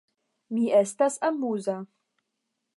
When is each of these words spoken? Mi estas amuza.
Mi 0.55 0.63
estas 0.77 1.19
amuza. 1.31 1.79